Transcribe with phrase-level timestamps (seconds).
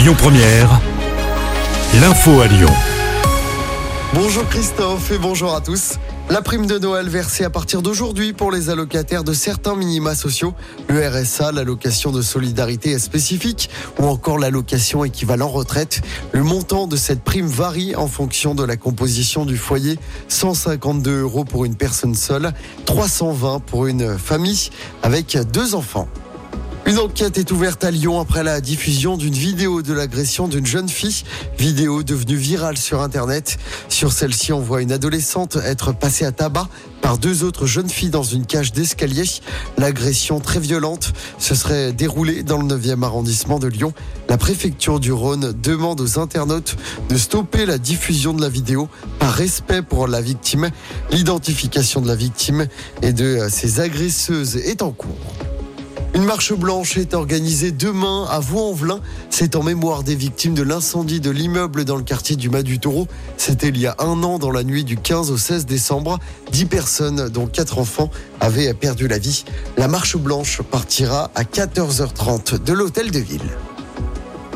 [0.00, 0.80] Lyon Première,
[2.00, 2.70] l'info à Lyon.
[4.14, 5.98] Bonjour Christophe et bonjour à tous.
[6.30, 10.54] La prime de Noël versée à partir d'aujourd'hui pour les allocataires de certains minima sociaux,
[10.88, 13.68] le RSA, l'allocation de solidarité spécifique
[13.98, 16.00] ou encore l'allocation équivalent retraite.
[16.32, 19.98] Le montant de cette prime varie en fonction de la composition du foyer.
[20.28, 22.54] 152 euros pour une personne seule,
[22.86, 24.70] 320 pour une famille
[25.02, 26.08] avec deux enfants.
[26.86, 30.88] Une enquête est ouverte à Lyon après la diffusion d'une vidéo de l'agression d'une jeune
[30.88, 31.22] fille,
[31.58, 33.58] vidéo devenue virale sur Internet.
[33.88, 36.68] Sur celle-ci, on voit une adolescente être passée à tabac
[37.00, 39.24] par deux autres jeunes filles dans une cage d'escalier.
[39.78, 43.92] L'agression très violente se serait déroulée dans le 9e arrondissement de Lyon.
[44.28, 46.76] La préfecture du Rhône demande aux internautes
[47.08, 48.88] de stopper la diffusion de la vidéo
[49.18, 50.70] par respect pour la victime.
[51.10, 52.66] L'identification de la victime
[53.02, 55.49] et de ses agresseuses est en cours.
[56.20, 59.00] Une marche blanche est organisée demain à Vaux-en-Velin.
[59.30, 62.78] C'est en mémoire des victimes de l'incendie de l'immeuble dans le quartier du Mas du
[62.78, 63.08] Taureau.
[63.38, 66.18] C'était il y a un an dans la nuit du 15 au 16 décembre.
[66.52, 69.46] Dix personnes, dont quatre enfants, avaient perdu la vie.
[69.78, 73.56] La marche blanche partira à 14h30 de l'hôtel de ville.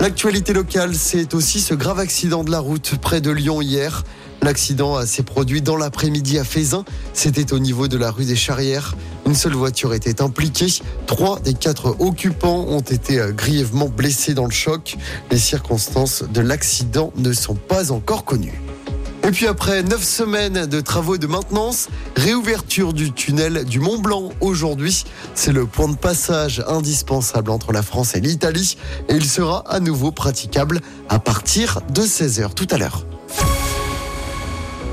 [0.00, 4.04] L'actualité locale, c'est aussi ce grave accident de la route près de Lyon hier.
[4.42, 6.84] L'accident s'est produit dans l'après-midi à Fézin.
[7.12, 8.96] C'était au niveau de la rue des Charrières.
[9.26, 10.72] Une seule voiture était impliquée.
[11.06, 14.96] Trois des quatre occupants ont été euh, grièvement blessés dans le choc.
[15.30, 18.60] Les circonstances de l'accident ne sont pas encore connues.
[19.22, 24.30] Et puis après neuf semaines de travaux de maintenance, réouverture du tunnel du Mont Blanc
[24.40, 25.04] aujourd'hui.
[25.34, 29.78] C'est le point de passage indispensable entre la France et l'Italie et il sera à
[29.78, 30.80] nouveau praticable
[31.10, 33.04] à partir de 16h tout à l'heure.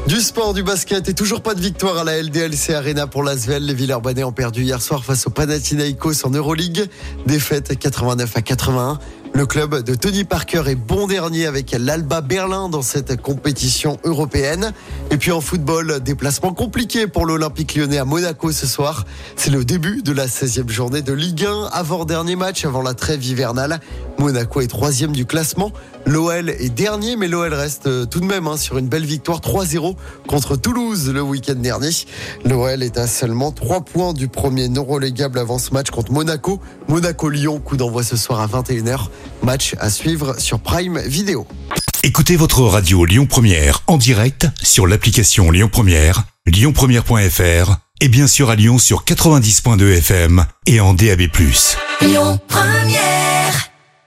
[0.08, 3.66] Du sport, du basket et toujours pas de victoire à la LDLC Arena pour l'Asvel.
[3.66, 6.88] Les Villeurbanais ont perdu hier soir face au Panathinaikos en Euroleague.
[7.26, 9.00] Défaite 89 à 81.
[9.34, 14.72] Le club de Tony Parker est bon dernier avec l'Alba Berlin dans cette compétition européenne.
[15.12, 19.06] Et puis en football, déplacement compliqué pour l'Olympique lyonnais à Monaco ce soir.
[19.36, 23.26] C'est le début de la 16e journée de Ligue 1, avant-dernier match avant la trêve
[23.26, 23.82] hivernale.
[24.20, 25.72] Monaco est troisième du classement.
[26.06, 29.40] L'OL est dernier, mais l'OL reste euh, tout de même hein, sur une belle victoire
[29.40, 29.96] 3-0
[30.28, 31.90] contre Toulouse le week-end dernier.
[32.46, 36.60] L'OL est à seulement 3 points du premier non relégable avant ce match contre Monaco.
[36.88, 39.08] Monaco-Lyon, coup d'envoi ce soir à 21h.
[39.44, 41.48] Match à suivre sur Prime Vidéo.
[42.04, 48.50] Écoutez votre radio Lyon Première en direct sur l'application Lyon Première, lyonpremière.fr et bien sûr
[48.50, 51.24] à Lyon sur 90.2 FM et en DAB+.
[52.02, 53.77] Lyon Première